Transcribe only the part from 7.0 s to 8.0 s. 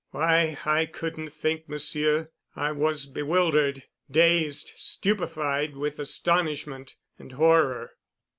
and horror."